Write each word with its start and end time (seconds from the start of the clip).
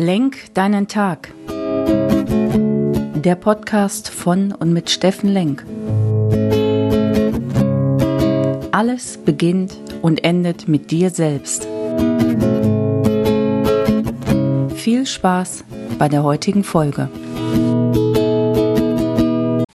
Lenk 0.00 0.54
deinen 0.54 0.88
Tag. 0.88 1.30
Der 3.22 3.34
Podcast 3.34 4.08
von 4.08 4.50
und 4.52 4.72
mit 4.72 4.88
Steffen 4.88 5.28
Lenk. 5.28 5.62
Alles 8.72 9.18
beginnt 9.18 9.76
und 10.00 10.24
endet 10.24 10.68
mit 10.68 10.90
dir 10.90 11.10
selbst. 11.10 11.68
Viel 14.74 15.04
Spaß 15.04 15.64
bei 15.98 16.08
der 16.08 16.22
heutigen 16.22 16.64
Folge. 16.64 17.10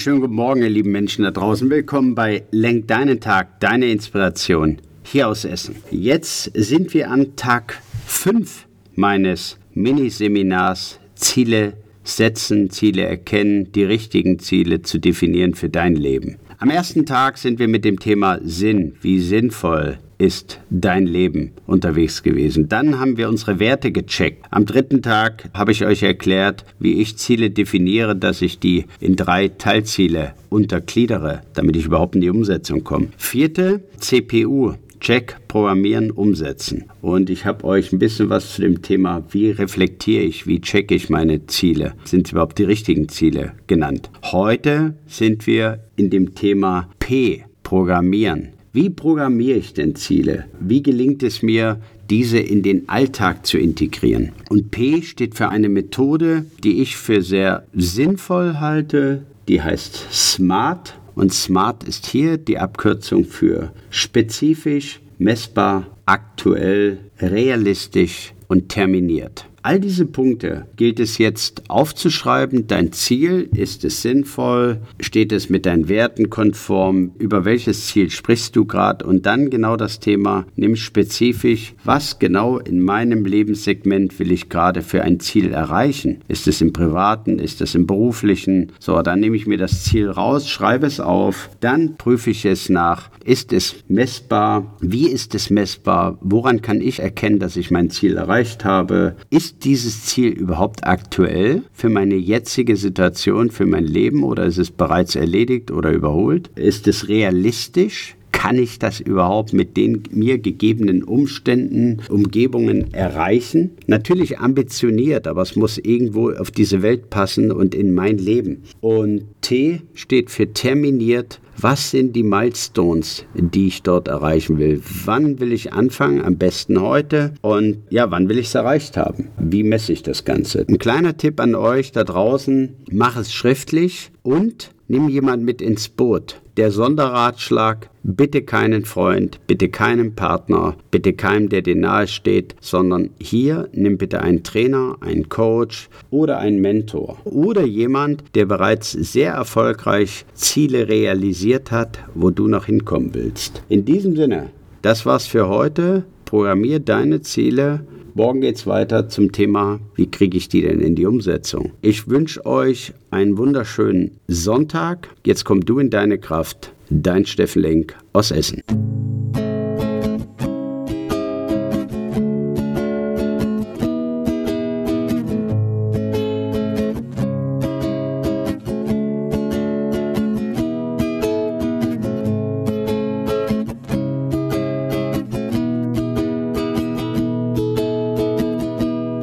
Schönen 0.00 0.20
guten 0.20 0.34
Morgen, 0.34 0.62
ihr 0.62 0.68
lieben 0.68 0.90
Menschen 0.90 1.22
da 1.22 1.30
draußen. 1.30 1.70
Willkommen 1.70 2.16
bei 2.16 2.42
Lenk 2.50 2.88
deinen 2.88 3.20
Tag, 3.20 3.60
deine 3.60 3.86
Inspiration 3.86 4.78
hier 5.04 5.28
aus 5.28 5.44
Essen. 5.44 5.76
Jetzt 5.92 6.50
sind 6.54 6.92
wir 6.92 7.08
an 7.08 7.36
Tag 7.36 7.80
5 8.04 8.66
meines 8.96 9.58
Miniseminars 9.78 10.98
Ziele 11.14 11.74
setzen, 12.02 12.70
Ziele 12.70 13.02
erkennen, 13.02 13.70
die 13.72 13.84
richtigen 13.84 14.40
Ziele 14.40 14.82
zu 14.82 14.98
definieren 14.98 15.54
für 15.54 15.68
dein 15.68 15.94
Leben. 15.94 16.36
Am 16.58 16.70
ersten 16.70 17.06
Tag 17.06 17.38
sind 17.38 17.60
wir 17.60 17.68
mit 17.68 17.84
dem 17.84 18.00
Thema 18.00 18.40
Sinn, 18.42 18.94
wie 19.02 19.20
sinnvoll 19.20 19.98
ist 20.18 20.58
dein 20.68 21.06
Leben 21.06 21.52
unterwegs 21.66 22.24
gewesen. 22.24 22.68
Dann 22.68 22.98
haben 22.98 23.16
wir 23.16 23.28
unsere 23.28 23.60
Werte 23.60 23.92
gecheckt. 23.92 24.44
Am 24.50 24.66
dritten 24.66 25.00
Tag 25.00 25.48
habe 25.54 25.70
ich 25.70 25.84
euch 25.84 26.02
erklärt, 26.02 26.64
wie 26.80 27.00
ich 27.00 27.16
Ziele 27.16 27.50
definiere, 27.50 28.16
dass 28.16 28.42
ich 28.42 28.58
die 28.58 28.86
in 28.98 29.14
drei 29.14 29.46
Teilziele 29.46 30.34
untergliedere, 30.48 31.42
damit 31.54 31.76
ich 31.76 31.86
überhaupt 31.86 32.16
in 32.16 32.20
die 32.20 32.30
Umsetzung 32.30 32.82
komme. 32.82 33.10
Vierte, 33.16 33.80
CPU. 33.98 34.74
Check, 35.00 35.36
Programmieren, 35.48 36.10
Umsetzen. 36.10 36.84
Und 37.00 37.30
ich 37.30 37.44
habe 37.44 37.64
euch 37.64 37.92
ein 37.92 37.98
bisschen 37.98 38.30
was 38.30 38.54
zu 38.54 38.62
dem 38.62 38.82
Thema, 38.82 39.24
wie 39.30 39.50
reflektiere 39.50 40.22
ich, 40.22 40.46
wie 40.46 40.60
checke 40.60 40.94
ich 40.94 41.08
meine 41.08 41.46
Ziele, 41.46 41.94
sind 42.04 42.26
es 42.26 42.32
überhaupt 42.32 42.58
die 42.58 42.64
richtigen 42.64 43.08
Ziele 43.08 43.52
genannt. 43.66 44.10
Heute 44.24 44.94
sind 45.06 45.46
wir 45.46 45.80
in 45.96 46.10
dem 46.10 46.34
Thema 46.34 46.88
P, 46.98 47.44
Programmieren. 47.62 48.48
Wie 48.72 48.90
programmiere 48.90 49.58
ich 49.58 49.74
denn 49.74 49.94
Ziele? 49.94 50.44
Wie 50.60 50.82
gelingt 50.82 51.22
es 51.22 51.42
mir, 51.42 51.80
diese 52.10 52.38
in 52.38 52.62
den 52.62 52.88
Alltag 52.88 53.46
zu 53.46 53.58
integrieren? 53.58 54.32
Und 54.50 54.70
P 54.70 55.02
steht 55.02 55.34
für 55.34 55.48
eine 55.48 55.68
Methode, 55.68 56.44
die 56.62 56.80
ich 56.82 56.96
für 56.96 57.22
sehr 57.22 57.64
sinnvoll 57.74 58.60
halte. 58.60 59.22
Die 59.48 59.62
heißt 59.62 60.08
SMART 60.12 60.97
und 61.18 61.34
SMART 61.34 61.82
ist 61.82 62.06
hier 62.06 62.38
die 62.38 62.58
Abkürzung 62.58 63.24
für 63.24 63.72
spezifisch, 63.90 65.00
messbar, 65.18 65.98
aktuell, 66.06 67.10
realistisch 67.18 68.34
und 68.46 68.68
terminiert. 68.68 69.46
All 69.68 69.80
diese 69.80 70.06
Punkte 70.06 70.64
gilt 70.76 70.98
es 70.98 71.18
jetzt 71.18 71.68
aufzuschreiben. 71.68 72.68
Dein 72.68 72.90
Ziel, 72.92 73.50
ist 73.54 73.84
es 73.84 74.00
sinnvoll? 74.00 74.80
Steht 74.98 75.30
es 75.30 75.50
mit 75.50 75.66
deinen 75.66 75.90
Werten 75.90 76.30
konform? 76.30 77.10
Über 77.18 77.44
welches 77.44 77.86
Ziel 77.88 78.08
sprichst 78.08 78.56
du 78.56 78.64
gerade? 78.64 79.04
Und 79.04 79.26
dann 79.26 79.50
genau 79.50 79.76
das 79.76 80.00
Thema, 80.00 80.46
nimm 80.56 80.74
spezifisch, 80.74 81.74
was 81.84 82.18
genau 82.18 82.56
in 82.56 82.80
meinem 82.80 83.26
Lebenssegment 83.26 84.18
will 84.18 84.32
ich 84.32 84.48
gerade 84.48 84.80
für 84.80 85.02
ein 85.02 85.20
Ziel 85.20 85.52
erreichen? 85.52 86.22
Ist 86.28 86.48
es 86.48 86.62
im 86.62 86.72
privaten? 86.72 87.38
Ist 87.38 87.60
es 87.60 87.74
im 87.74 87.86
beruflichen? 87.86 88.72
So, 88.78 89.02
dann 89.02 89.20
nehme 89.20 89.36
ich 89.36 89.46
mir 89.46 89.58
das 89.58 89.84
Ziel 89.84 90.08
raus, 90.08 90.48
schreibe 90.48 90.86
es 90.86 90.98
auf, 90.98 91.50
dann 91.60 91.98
prüfe 91.98 92.30
ich 92.30 92.46
es 92.46 92.70
nach. 92.70 93.10
Ist 93.22 93.52
es 93.52 93.84
messbar? 93.86 94.74
Wie 94.80 95.10
ist 95.10 95.34
es 95.34 95.50
messbar? 95.50 96.16
Woran 96.22 96.62
kann 96.62 96.80
ich 96.80 97.00
erkennen, 97.00 97.38
dass 97.38 97.58
ich 97.58 97.70
mein 97.70 97.90
Ziel 97.90 98.16
erreicht 98.16 98.64
habe? 98.64 99.16
Ist 99.28 99.57
ist 99.58 99.64
dieses 99.64 100.04
Ziel 100.04 100.30
überhaupt 100.30 100.86
aktuell 100.86 101.62
für 101.72 101.88
meine 101.88 102.14
jetzige 102.14 102.76
Situation, 102.76 103.50
für 103.50 103.66
mein 103.66 103.84
Leben 103.84 104.22
oder 104.22 104.44
ist 104.44 104.58
es 104.58 104.70
bereits 104.70 105.16
erledigt 105.16 105.72
oder 105.72 105.90
überholt? 105.90 106.48
Ist 106.54 106.86
es 106.86 107.08
realistisch? 107.08 108.14
Kann 108.38 108.56
ich 108.56 108.78
das 108.78 109.00
überhaupt 109.00 109.52
mit 109.52 109.76
den 109.76 110.04
mir 110.12 110.38
gegebenen 110.38 111.02
Umständen, 111.02 111.98
Umgebungen 112.08 112.94
erreichen? 112.94 113.72
Natürlich 113.88 114.38
ambitioniert, 114.38 115.26
aber 115.26 115.42
es 115.42 115.56
muss 115.56 115.76
irgendwo 115.76 116.30
auf 116.30 116.52
diese 116.52 116.80
Welt 116.80 117.10
passen 117.10 117.50
und 117.50 117.74
in 117.74 117.92
mein 117.92 118.16
Leben. 118.16 118.62
Und 118.80 119.24
T 119.40 119.82
steht 119.92 120.30
für 120.30 120.52
terminiert 120.52 121.40
was 121.60 121.90
sind 121.90 122.14
die 122.14 122.22
Milestones, 122.22 123.24
die 123.34 123.66
ich 123.66 123.82
dort 123.82 124.06
erreichen 124.06 124.58
will? 124.58 124.80
Wann 125.04 125.40
will 125.40 125.52
ich 125.52 125.72
anfangen? 125.72 126.22
Am 126.22 126.36
besten 126.36 126.80
heute. 126.80 127.34
Und 127.40 127.78
ja, 127.90 128.12
wann 128.12 128.28
will 128.28 128.38
ich 128.38 128.46
es 128.46 128.54
erreicht 128.54 128.96
haben? 128.96 129.30
Wie 129.38 129.64
messe 129.64 129.92
ich 129.92 130.04
das 130.04 130.24
Ganze? 130.24 130.64
Ein 130.68 130.78
kleiner 130.78 131.16
Tipp 131.16 131.40
an 131.40 131.56
euch 131.56 131.90
da 131.90 132.04
draußen, 132.04 132.76
mach 132.92 133.16
es 133.16 133.32
schriftlich 133.32 134.12
und 134.22 134.70
nimm 134.88 135.08
jemand 135.08 135.44
mit 135.44 135.62
ins 135.62 135.88
Boot. 135.88 136.40
Der 136.56 136.72
Sonderratschlag, 136.72 137.88
bitte 138.02 138.42
keinen 138.42 138.84
Freund, 138.84 139.38
bitte 139.46 139.68
keinen 139.68 140.16
Partner, 140.16 140.74
bitte 140.90 141.12
keinem, 141.12 141.48
der 141.48 141.62
dir 141.62 141.76
nahe 141.76 142.08
steht, 142.08 142.56
sondern 142.60 143.10
hier 143.20 143.68
nimm 143.72 143.96
bitte 143.96 144.22
einen 144.22 144.42
Trainer, 144.42 144.96
einen 145.00 145.28
Coach 145.28 145.88
oder 146.10 146.38
einen 146.38 146.60
Mentor 146.60 147.18
oder 147.24 147.64
jemand, 147.64 148.24
der 148.34 148.46
bereits 148.46 148.90
sehr 148.90 149.34
erfolgreich 149.34 150.24
Ziele 150.34 150.88
realisiert 150.88 151.70
hat, 151.70 152.00
wo 152.14 152.30
du 152.30 152.48
noch 152.48 152.64
hinkommen 152.64 153.10
willst. 153.12 153.62
In 153.68 153.84
diesem 153.84 154.16
Sinne, 154.16 154.50
das 154.82 155.06
war's 155.06 155.26
für 155.26 155.48
heute. 155.48 156.04
Programmier 156.24 156.80
deine 156.80 157.22
Ziele 157.22 157.80
Morgen 158.18 158.40
geht 158.40 158.56
es 158.56 158.66
weiter 158.66 159.08
zum 159.08 159.30
Thema, 159.30 159.78
wie 159.94 160.10
kriege 160.10 160.36
ich 160.36 160.48
die 160.48 160.62
denn 160.62 160.80
in 160.80 160.96
die 160.96 161.06
Umsetzung? 161.06 161.70
Ich 161.82 162.08
wünsche 162.08 162.44
euch 162.44 162.92
einen 163.12 163.38
wunderschönen 163.38 164.18
Sonntag. 164.26 165.10
Jetzt 165.24 165.44
komm 165.44 165.64
du 165.64 165.78
in 165.78 165.88
deine 165.88 166.18
Kraft. 166.18 166.72
Dein 166.90 167.26
Steffen 167.26 167.62
Lenk 167.62 167.94
aus 168.12 168.32
Essen. 168.32 168.64